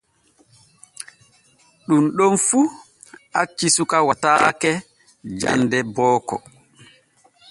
Ɗun 1.85 2.03
ɗon 2.17 2.33
fu 2.47 2.59
acci 3.39 3.67
suka 3.75 3.97
wattataake 4.07 4.71
jande 5.39 5.77
booko. 5.95 6.35